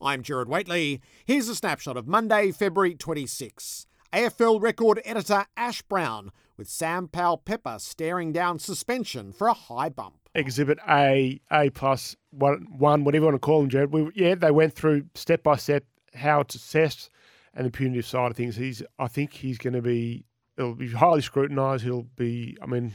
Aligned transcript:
I'm 0.00 0.22
Jared 0.22 0.48
Whateley. 0.48 1.00
Here's 1.24 1.48
a 1.48 1.54
snapshot 1.54 1.96
of 1.96 2.06
Monday, 2.06 2.52
February 2.52 2.94
26. 2.94 3.86
AFL 4.12 4.60
record 4.60 5.00
editor 5.06 5.46
Ash 5.56 5.80
Browne 5.80 6.32
with 6.58 6.68
Sam 6.68 7.08
Powell 7.08 7.38
Pepper 7.38 7.76
staring 7.78 8.30
down 8.30 8.58
suspension 8.58 9.32
for 9.32 9.48
a 9.48 9.54
high 9.54 9.88
bump. 9.88 10.16
Exhibit 10.34 10.78
A, 10.86 11.40
A 11.50 11.70
plus, 11.70 12.14
one, 12.30 12.66
one 12.76 13.04
whatever 13.04 13.22
you 13.24 13.30
want 13.30 13.36
to 13.36 13.46
call 13.46 13.60
them, 13.60 13.70
Jared. 13.70 13.90
We, 13.90 14.10
yeah, 14.14 14.34
they 14.34 14.50
went 14.50 14.74
through 14.74 15.06
step 15.14 15.42
by 15.42 15.56
step 15.56 15.84
how 16.14 16.40
it's 16.40 16.54
assessed 16.54 17.08
and 17.54 17.66
the 17.66 17.70
punitive 17.70 18.06
side 18.06 18.30
of 18.30 18.36
things. 18.36 18.56
He's, 18.56 18.82
I 18.98 19.08
think 19.08 19.32
he's 19.32 19.56
going 19.56 19.74
to 19.74 19.82
be, 19.82 20.26
it'll 20.58 20.74
be 20.74 20.92
highly 20.92 21.22
scrutinised. 21.22 21.84
He'll 21.84 22.06
be, 22.16 22.58
I 22.60 22.66
mean, 22.66 22.92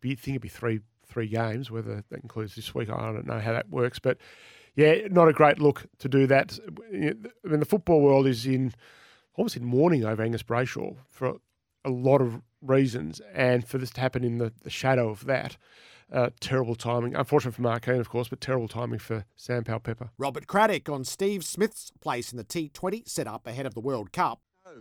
be, 0.00 0.12
I 0.12 0.14
think 0.16 0.36
it'll 0.36 0.42
be 0.42 0.48
three 0.48 0.80
three 1.06 1.28
games. 1.28 1.70
Whether 1.70 2.02
that 2.10 2.20
includes 2.22 2.56
this 2.56 2.74
week, 2.74 2.90
I 2.90 3.12
don't 3.12 3.26
know 3.26 3.38
how 3.38 3.52
that 3.52 3.70
works, 3.70 3.98
but 4.00 4.18
yeah, 4.76 5.08
not 5.10 5.28
a 5.28 5.32
great 5.32 5.58
look 5.58 5.86
to 5.98 6.08
do 6.08 6.26
that. 6.26 6.58
I 6.66 6.90
mean, 6.90 7.60
the 7.60 7.64
football 7.64 8.00
world 8.00 8.26
is 8.26 8.46
in 8.46 8.72
almost 9.36 9.56
in 9.56 9.64
mourning 9.64 10.04
over 10.04 10.22
Angus 10.22 10.42
Brayshaw 10.42 10.96
for 11.10 11.36
a 11.84 11.90
lot 11.90 12.20
of 12.20 12.40
reasons, 12.62 13.20
and 13.34 13.66
for 13.66 13.78
this 13.78 13.90
to 13.90 14.00
happen 14.00 14.24
in 14.24 14.38
the, 14.38 14.52
the 14.62 14.70
shadow 14.70 15.10
of 15.10 15.26
that, 15.26 15.56
uh, 16.12 16.30
terrible 16.40 16.74
timing. 16.74 17.14
Unfortunate 17.14 17.52
for 17.52 17.62
Marqueen, 17.62 18.00
of 18.00 18.08
course, 18.08 18.28
but 18.28 18.40
terrible 18.40 18.68
timing 18.68 18.98
for 18.98 19.24
Sam 19.36 19.64
Powell 19.64 19.80
Pepper. 19.80 20.10
Robert 20.18 20.46
Craddock 20.46 20.88
on 20.88 21.04
Steve 21.04 21.44
Smith's 21.44 21.92
place 22.00 22.32
in 22.32 22.38
the 22.38 22.44
T20 22.44 23.08
set 23.08 23.26
up 23.26 23.46
ahead 23.46 23.66
of 23.66 23.74
the 23.74 23.80
World 23.80 24.12
Cup. 24.12 24.40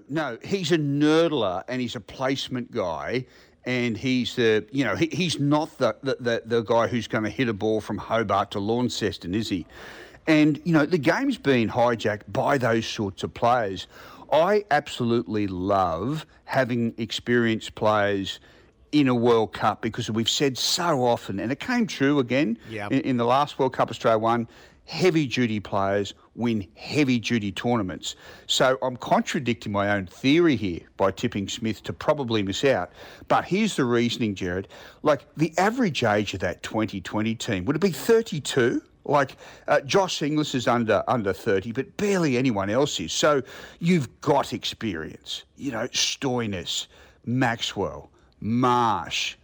No, 0.09 0.38
he's 0.44 0.71
a 0.71 0.77
nurdler 0.77 1.64
and 1.67 1.81
he's 1.81 1.95
a 1.95 1.99
placement 1.99 2.71
guy 2.71 3.25
and 3.66 3.97
he's 3.97 4.36
the 4.36 4.66
you 4.72 4.83
know 4.83 4.95
he, 4.95 5.08
he's 5.11 5.39
not 5.39 5.78
the, 5.78 5.95
the 6.02 6.42
the 6.45 6.61
guy 6.61 6.88
who's 6.88 7.08
going 7.08 7.23
to 7.23 7.30
hit 7.30 7.47
a 7.50 7.53
ball 7.53 7.81
from 7.81 7.97
Hobart 7.97 8.52
to 8.52 8.59
Launceston, 8.59 9.33
is 9.33 9.50
he? 9.50 9.66
And 10.28 10.61
you 10.64 10.73
know 10.73 10.86
the 10.86 10.97
game's 10.97 11.38
been 11.38 11.70
hijacked 11.70 12.23
by 12.31 12.58
those 12.58 12.86
sorts 12.86 13.23
of 13.23 13.33
players. 13.33 13.88
I 14.31 14.66
absolutely 14.72 15.47
love 15.47 16.25
having 16.45 16.94
experienced 16.97 17.75
players 17.75 18.39
in 18.92 19.08
a 19.08 19.15
World 19.15 19.54
Cup 19.54 19.82
because 19.82 20.09
we've 20.09 20.30
said 20.30 20.58
so 20.58 21.04
often, 21.04 21.39
and 21.39 21.52
it 21.52 21.59
came 21.59 21.88
true 21.88 22.20
again 22.20 22.58
Yep. 22.70 22.92
in, 22.92 22.99
in 23.02 23.17
the 23.17 23.26
last 23.26 23.59
World 23.59 23.73
Cup 23.73 23.89
Australia 23.89 24.20
won. 24.20 24.48
Heavy 24.86 25.27
duty 25.27 25.59
players 25.61 26.14
win 26.36 26.67
heavy 26.76 27.20
duty 27.20 27.52
tournaments. 27.52 28.16
So 28.48 28.77
I'm 28.82 28.98
contradicting 28.98 29.71
my 29.71 29.92
own 29.92 30.08
theory 30.08 30.55
here 30.55 30.82
by 30.98 31.11
tipping 31.11 31.48
Smith 31.48 31.83
to 31.83 31.94
probably 31.94 32.44
miss 32.44 32.64
out. 32.64 32.92
But 33.27 33.45
here's 33.45 33.76
the 33.76 33.86
reasoning, 33.86 34.36
Jared. 34.36 34.67
Like 35.04 35.26
the 35.38 35.54
average 35.58 36.04
age 36.04 36.33
of 36.33 36.39
that 36.42 36.64
2020 36.64 37.36
team 37.36 37.66
would 37.66 37.76
it 37.76 37.80
be 37.80 37.92
32? 37.92 38.82
Like 39.05 39.36
uh, 39.67 39.82
Josh 39.82 40.21
Inglis 40.21 40.55
is 40.55 40.67
under 40.67 41.04
under 41.08 41.33
30, 41.33 41.73
but 41.73 41.98
barely 41.98 42.38
anyone 42.38 42.70
else 42.70 43.00
is. 43.00 43.11
So 43.11 43.42
you've 43.80 44.21
got 44.21 44.54
experience. 44.54 45.44
You 45.58 45.71
know, 45.71 45.88
Stoinis, 45.88 46.88
Maxwell, 47.26 48.10
Marsh, 48.39 49.36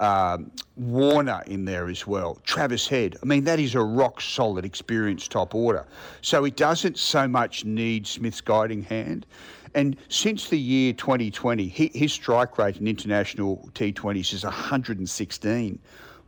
um, 0.00 0.50
Warner 0.76 1.42
in 1.46 1.64
there 1.64 1.88
as 1.88 2.06
well, 2.06 2.38
Travis 2.44 2.86
Head. 2.86 3.16
I 3.22 3.26
mean, 3.26 3.44
that 3.44 3.58
is 3.58 3.74
a 3.74 3.82
rock 3.82 4.20
solid, 4.20 4.64
experienced 4.64 5.30
top 5.30 5.54
order. 5.54 5.86
So 6.22 6.44
it 6.44 6.56
doesn't 6.56 6.98
so 6.98 7.26
much 7.26 7.64
need 7.64 8.06
Smith's 8.06 8.40
guiding 8.40 8.82
hand. 8.82 9.26
And 9.74 9.96
since 10.08 10.48
the 10.48 10.58
year 10.58 10.92
2020, 10.92 11.66
he, 11.68 11.90
his 11.94 12.12
strike 12.12 12.58
rate 12.58 12.78
in 12.78 12.86
international 12.86 13.68
T20s 13.74 14.32
is 14.32 14.44
116. 14.44 15.78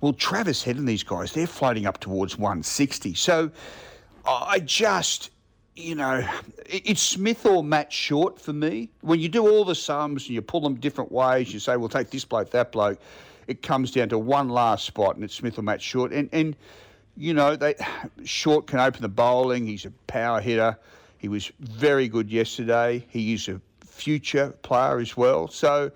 Well, 0.01 0.13
Travis 0.15 0.63
Head 0.63 0.77
and 0.77 0.89
these 0.89 1.03
guys, 1.03 1.33
they're 1.33 1.47
floating 1.47 1.87
up 1.87 2.01
towards 2.01 2.39
160. 2.39 3.15
So 3.15 3.51
I 4.27 4.61
just, 4.61 5.31
you 5.81 5.95
know, 5.95 6.27
it's 6.67 7.01
Smith 7.03 7.45
or 7.47 7.65
Matt 7.65 7.93
Short 7.93 8.41
for 8.41 8.53
me. 8.53 8.91
When 9.01 9.21
you 9.21 9.29
do 9.29 9.49
all 9.49 9.65
the 9.65 9.75
sums 9.75 10.27
and 10.27 10.35
you 10.35 10.43
pull 10.43 10.61
them 10.61 10.75
different 10.75 11.11
ways, 11.11 11.53
you 11.53 11.61
say, 11.61 11.77
we'll 11.77 11.89
take 11.89 12.11
this 12.11 12.25
bloke, 12.25 12.51
that 12.51 12.73
bloke, 12.73 13.01
it 13.47 13.63
comes 13.63 13.91
down 13.91 14.09
to 14.11 14.19
one 14.19 14.49
last 14.49 14.85
spot 14.85 15.17
and 15.17 15.25
it's 15.25 15.35
Smith 15.35 15.59
or 15.59 15.63
Matt 15.63 15.83
Short. 15.83 16.13
And, 16.13 16.29
and 16.33 16.57
you 17.17 17.35
know, 17.35 17.57
they 17.57 17.75
Short 18.25 18.67
can 18.67 18.79
open 18.79 19.03
the 19.03 19.09
bowling. 19.09 19.67
He's 19.67 19.85
a 19.85 19.91
power 20.07 20.41
hitter. 20.41 20.79
He 21.19 21.29
was 21.29 21.51
very 21.61 22.09
good 22.09 22.31
yesterday. 22.31 23.05
He 23.09 23.35
is 23.35 23.49
a 23.49 23.61
future 23.85 24.51
player 24.63 24.99
as 24.99 25.17
well. 25.17 25.49
So, 25.49 25.91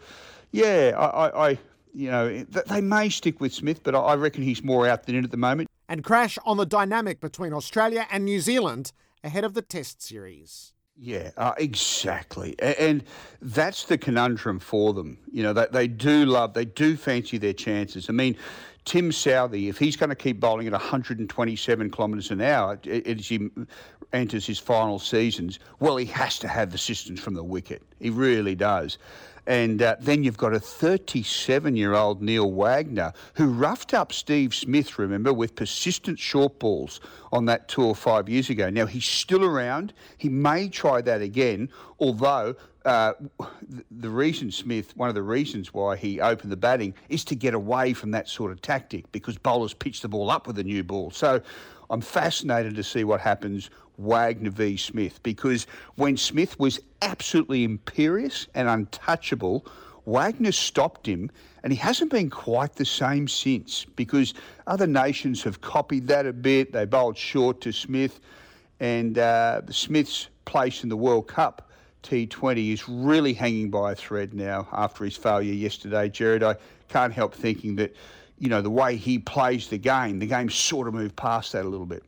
yeah, 0.53 0.93
I, 0.97 1.29
I, 1.29 1.49
I 1.51 1.59
you 1.95 2.11
know, 2.11 2.45
they 2.45 2.81
may 2.81 3.09
stick 3.09 3.41
with 3.41 3.55
Smith, 3.55 3.83
but 3.83 3.95
I- 3.95 4.01
I 4.01 4.15
reckon 4.17 4.43
he's 4.43 4.63
more 4.65 4.87
out 4.89 5.05
than 5.05 5.15
in 5.15 5.25
at 5.25 5.31
the 5.31 5.37
moment. 5.37 5.71
And 5.89 6.03
crash 6.03 6.39
on 6.45 6.57
the 6.57 6.67
dynamic 6.67 7.21
between 7.21 7.53
Australia 7.53 8.07
and 8.11 8.25
New 8.25 8.41
Zealand 8.41 8.93
ahead 9.23 9.45
of 9.45 9.55
the 9.55 9.63
Test 9.63 10.01
series. 10.03 10.73
Yeah, 10.97 11.31
uh, 11.37 11.53
exactly. 11.59 12.55
A- 12.61 12.81
And 12.81 13.05
that's 13.43 13.85
the 13.85 13.99
conundrum 13.99 14.61
for 14.61 14.93
them. 14.95 15.19
You 15.31 15.43
know, 15.43 15.53
they, 15.53 15.67
they 15.73 15.89
do 15.89 16.25
love, 16.25 16.55
they 16.55 16.65
do 16.65 16.97
fancy 16.97 17.37
their 17.37 17.53
chances. 17.53 18.09
I 18.09 18.13
mean, 18.13 18.37
Tim 18.85 19.11
Southee, 19.11 19.69
if 19.69 19.79
he's 19.79 19.97
going 19.97 20.11
to 20.11 20.17
keep 20.17 20.41
bowling 20.41 20.67
at 20.67 20.73
127 20.73 21.91
kilometres 21.91 22.31
an 22.31 22.41
hour 22.41 22.79
as 22.85 23.29
he 23.29 23.51
enters 24.13 24.47
his 24.47 24.59
final 24.59 24.99
seasons, 24.99 25.59
well, 25.81 25.97
he 25.97 26.07
has 26.07 26.39
to 26.41 26.49
have 26.49 26.75
assistance 26.75 27.19
from 27.19 27.35
the 27.35 27.45
wicket. 27.45 27.83
He 27.99 28.11
really 28.11 28.55
does. 28.55 28.99
And 29.47 29.83
uh, 29.83 29.97
then 30.01 30.23
you've 30.25 30.39
got 30.39 30.55
a 30.55 30.61
37 30.61 31.77
year 31.77 31.95
old 31.95 32.23
Neil 32.23 32.51
Wagner 32.51 33.13
who 33.35 33.47
roughed 33.47 33.93
up 33.93 34.13
Steve 34.13 34.55
Smith, 34.55 34.99
remember, 34.99 35.33
with 35.33 35.55
persistent 35.55 36.19
short 36.19 36.59
balls 36.59 37.01
on 37.33 37.45
that 37.47 37.69
tour 37.69 37.95
five 37.95 38.29
years 38.29 38.49
ago. 38.49 38.71
Now, 38.71 38.87
he's 38.87 39.05
still 39.05 39.45
around. 39.45 39.93
He 40.17 40.29
may 40.29 40.69
try 40.69 41.03
that 41.03 41.21
again, 41.21 41.69
although 41.99 42.57
uh, 42.85 43.15
the 43.91 44.11
reason 44.11 44.51
Smith, 44.51 44.97
one 44.97 45.09
of 45.09 45.15
the 45.15 45.23
reasons 45.23 45.73
why 45.73 45.97
he 45.97 46.21
opened 46.21 46.53
the 46.53 46.57
batting 46.57 46.95
is 47.09 47.25
to 47.25 47.35
get 47.35 47.55
away 47.55 47.95
from 47.95 48.11
that 48.11 48.29
sort 48.29 48.53
of 48.53 48.61
tactic 48.61 49.11
because 49.13 49.39
bowlers 49.39 49.73
pitch 49.73 50.03
the 50.03 50.09
ball 50.09 50.31
up 50.31 50.47
with 50.47 50.59
a 50.59 50.65
new 50.65 50.85
ball. 50.85 51.11
So 51.11 51.41
I'm 51.91 52.01
fascinated 52.01 52.75
to 52.77 52.83
see 52.83 53.05
what 53.05 53.21
happens 53.21 53.71
Wagner 53.97 54.51
v 54.51 54.77
Smith 54.77 55.23
because 55.23 55.67
when 55.95 56.17
Smith 56.17 56.59
was 56.59 56.81
absolutely 57.01 57.65
imperious 57.65 58.49
and 58.55 58.69
untouchable, 58.69 59.67
Wagner 60.05 60.53
stopped 60.53 61.07
him 61.07 61.31
and 61.63 61.73
he 61.73 61.79
hasn't 61.79 62.11
been 62.11 62.29
quite 62.29 62.75
the 62.75 62.85
same 62.85 63.29
since 63.29 63.87
because 63.97 64.35
other 64.67 64.87
nations 64.87 65.43
have 65.43 65.63
copied 65.63 66.09
that 66.09 66.27
a 66.27 66.33
bit. 66.33 66.73
They 66.73 66.85
bowled 66.85 67.17
short 67.17 67.63
to 67.63 67.73
Smith 67.73 68.21
and 68.81 69.17
uh, 69.17 69.63
Smith's 69.71 70.29
place 70.45 70.83
in 70.83 70.91
the 70.91 70.97
World 70.97 71.29
Cup 71.29 71.71
T20 72.05 72.73
is 72.73 72.89
really 72.89 73.33
hanging 73.33 73.71
by 73.71 73.93
a 73.93 73.95
thread 73.95 74.35
now 74.35 74.69
after 74.73 75.05
his 75.05 75.17
failure 75.17 75.53
yesterday. 75.53 76.09
Jared, 76.09 76.43
I 76.43 76.57
can't 76.89 77.13
help 77.13 77.35
thinking 77.35 77.77
that, 77.77 77.97
you 78.39 78.49
know, 78.49 78.61
the 78.61 78.71
way 78.71 78.97
he 78.97 79.19
plays 79.19 79.69
the 79.69 79.79
game, 79.79 80.19
the 80.19 80.27
game 80.27 80.51
sort 80.51 80.87
of 80.87 80.95
moved 80.95 81.17
past 81.17 81.53
that 81.53 81.65
a 81.65 81.69
little 81.69 81.87
bit. 81.87 82.05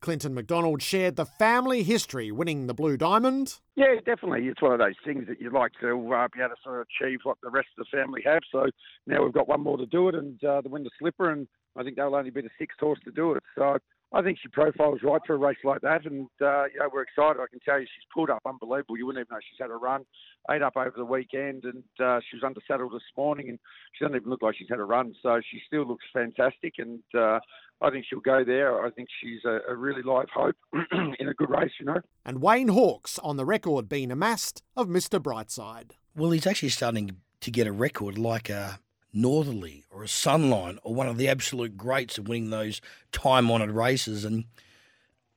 Clinton 0.00 0.32
McDonald 0.32 0.80
shared 0.80 1.16
the 1.16 1.26
family 1.26 1.82
history 1.82 2.30
winning 2.30 2.68
the 2.68 2.74
Blue 2.74 2.96
Diamond. 2.96 3.58
Yeah, 3.74 3.96
definitely. 3.96 4.46
It's 4.46 4.62
one 4.62 4.72
of 4.72 4.78
those 4.78 4.94
things 5.04 5.26
that 5.26 5.40
you'd 5.40 5.52
like 5.52 5.72
to 5.80 5.88
uh, 6.14 6.28
be 6.32 6.40
able 6.40 6.50
to 6.50 6.56
sort 6.62 6.80
of 6.80 6.86
achieve 6.86 7.18
what 7.24 7.36
the 7.42 7.50
rest 7.50 7.68
of 7.76 7.84
the 7.84 7.96
family 7.96 8.22
have. 8.24 8.42
So 8.50 8.66
now 9.06 9.24
we've 9.24 9.32
got 9.32 9.48
one 9.48 9.60
more 9.60 9.76
to 9.76 9.86
do 9.86 10.08
it 10.08 10.14
and 10.14 10.42
uh, 10.44 10.62
to 10.62 10.68
win 10.68 10.84
the 10.84 10.90
slipper, 10.98 11.30
and 11.30 11.48
I 11.76 11.82
think 11.82 11.96
they'll 11.96 12.14
only 12.14 12.30
be 12.30 12.42
the 12.42 12.50
sixth 12.58 12.78
horse 12.78 13.00
to 13.04 13.10
do 13.10 13.32
it. 13.32 13.42
So 13.56 13.78
I 14.12 14.22
think 14.22 14.38
she 14.40 14.48
profiles 14.48 15.00
right 15.02 15.20
for 15.26 15.34
a 15.34 15.38
race 15.38 15.58
like 15.64 15.82
that, 15.82 16.06
and 16.06 16.28
uh, 16.40 16.64
you 16.64 16.78
know, 16.78 16.88
we're 16.92 17.02
excited. 17.02 17.40
I 17.40 17.46
can 17.50 17.60
tell 17.60 17.78
you, 17.78 17.84
she's 17.84 18.06
pulled 18.12 18.30
up 18.30 18.40
unbelievable. 18.46 18.96
You 18.96 19.04
wouldn't 19.04 19.26
even 19.26 19.34
know 19.34 19.40
she's 19.40 19.60
had 19.60 19.70
a 19.70 19.76
run. 19.76 20.04
Ate 20.50 20.62
up 20.62 20.76
over 20.76 20.94
the 20.96 21.04
weekend, 21.04 21.64
and 21.64 21.84
uh, 22.00 22.20
she 22.28 22.36
was 22.36 22.42
under 22.44 22.60
saddle 22.66 22.88
this 22.88 23.02
morning, 23.18 23.50
and 23.50 23.58
she 23.92 24.04
doesn't 24.04 24.16
even 24.16 24.30
look 24.30 24.40
like 24.40 24.56
she's 24.56 24.68
had 24.70 24.78
a 24.78 24.84
run. 24.84 25.14
So 25.22 25.40
she 25.50 25.60
still 25.66 25.86
looks 25.86 26.06
fantastic, 26.12 26.74
and 26.78 27.00
uh, 27.14 27.40
I 27.82 27.90
think 27.90 28.06
she'll 28.08 28.20
go 28.20 28.44
there. 28.44 28.82
I 28.84 28.90
think 28.90 29.08
she's 29.22 29.44
a, 29.44 29.58
a 29.68 29.76
really 29.76 30.02
live 30.02 30.28
hope 30.34 30.56
in 31.18 31.28
a 31.28 31.34
good 31.34 31.50
race, 31.50 31.72
you 31.78 31.84
know. 31.84 32.00
And 32.24 32.40
Wayne 32.40 32.68
Hawkes 32.68 33.18
on 33.18 33.36
the 33.36 33.44
record 33.44 33.90
being 33.90 34.10
amassed 34.10 34.62
of 34.74 34.88
Mr. 34.88 35.20
Brightside. 35.20 35.92
Well, 36.16 36.30
he's 36.30 36.46
actually 36.46 36.70
starting 36.70 37.18
to 37.40 37.50
get 37.50 37.66
a 37.66 37.72
record 37.72 38.16
like 38.16 38.48
a 38.48 38.80
Northerly 39.12 39.84
or 39.90 40.02
a 40.02 40.06
Sunline 40.06 40.78
or 40.82 40.94
one 40.94 41.08
of 41.08 41.16
the 41.16 41.28
absolute 41.28 41.76
greats 41.76 42.18
of 42.18 42.28
winning 42.28 42.50
those 42.50 42.80
time 43.12 43.50
honoured 43.50 43.70
races. 43.70 44.24
And 44.24 44.44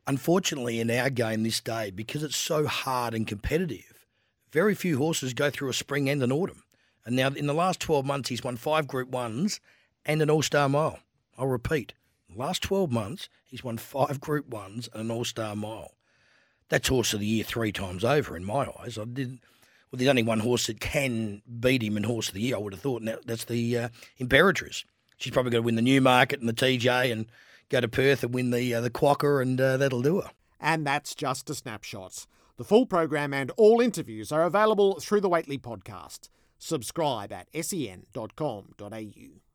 unfortunately, 0.07 0.79
in 0.79 0.91
our 0.91 1.09
game 1.09 1.43
this 1.43 1.61
day, 1.61 1.91
because 1.91 2.23
it's 2.23 2.35
so 2.35 2.67
hard 2.67 3.13
and 3.13 3.27
competitive, 3.27 4.05
very 4.51 4.75
few 4.75 4.97
horses 4.97 5.33
go 5.33 5.49
through 5.49 5.69
a 5.69 5.73
spring 5.73 6.09
and 6.09 6.21
an 6.21 6.31
autumn. 6.31 6.63
And 7.05 7.15
now, 7.15 7.29
in 7.29 7.47
the 7.47 7.53
last 7.53 7.79
12 7.79 8.05
months, 8.05 8.29
he's 8.29 8.43
won 8.43 8.57
five 8.57 8.87
Group 8.87 9.09
1s 9.09 9.59
and 10.05 10.21
an 10.21 10.29
All 10.29 10.41
Star 10.41 10.69
Mile. 10.69 10.99
I'll 11.37 11.47
repeat, 11.47 11.93
last 12.35 12.61
12 12.61 12.91
months, 12.91 13.29
he's 13.45 13.63
won 13.63 13.77
five 13.77 14.19
Group 14.19 14.49
1s 14.49 14.89
and 14.93 15.03
an 15.03 15.11
All 15.11 15.25
Star 15.25 15.55
Mile. 15.55 15.93
That's 16.69 16.87
horse 16.87 17.13
of 17.13 17.19
the 17.19 17.25
year 17.25 17.43
three 17.43 17.71
times 17.71 18.03
over 18.03 18.37
in 18.37 18.45
my 18.45 18.67
eyes. 18.79 18.97
I 18.97 19.05
did 19.05 19.39
well, 19.91 19.97
there's 19.97 20.09
only 20.09 20.23
one 20.23 20.39
horse 20.39 20.67
that 20.67 20.79
can 20.79 21.41
beat 21.59 21.83
him 21.83 21.97
in 21.97 22.03
Horse 22.03 22.29
of 22.29 22.33
the 22.35 22.41
Year, 22.41 22.55
I 22.55 22.59
would 22.59 22.73
have 22.73 22.81
thought, 22.81 23.01
and 23.01 23.17
that's 23.25 23.43
the 23.45 23.77
uh. 23.77 23.89
She's 24.17 25.31
probably 25.31 25.51
going 25.51 25.61
to 25.61 25.65
win 25.65 25.75
the 25.75 25.81
Newmarket 25.81 26.39
and 26.39 26.47
the 26.47 26.53
TJ 26.53 27.11
and 27.11 27.25
go 27.69 27.81
to 27.81 27.87
Perth 27.87 28.23
and 28.23 28.33
win 28.33 28.51
the 28.51 28.73
uh, 28.73 28.81
the 28.81 28.89
Quokka, 28.89 29.41
and 29.41 29.59
uh, 29.59 29.77
that'll 29.77 30.01
do 30.01 30.21
her. 30.21 30.31
And 30.59 30.87
that's 30.87 31.13
just 31.13 31.49
a 31.49 31.55
snapshot. 31.55 32.25
The 32.57 32.63
full 32.63 32.85
program 32.85 33.33
and 33.33 33.51
all 33.57 33.81
interviews 33.81 34.31
are 34.31 34.43
available 34.43 34.99
through 34.99 35.21
the 35.21 35.29
Whateley 35.29 35.57
podcast. 35.57 36.29
Subscribe 36.57 37.33
at 37.33 37.47
sen.com.au. 37.53 39.50